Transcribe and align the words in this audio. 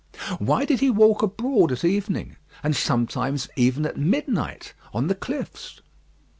Why 0.39 0.65
did 0.65 0.79
he 0.79 0.89
walk 0.89 1.21
abroad 1.21 1.71
at 1.71 1.83
evening, 1.85 2.37
and 2.63 2.75
sometimes 2.75 3.47
even 3.55 3.85
at 3.85 3.97
midnight, 3.97 4.73
on 4.95 5.09
the 5.09 5.13
cliffs? 5.13 5.79